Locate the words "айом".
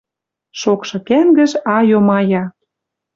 1.77-2.07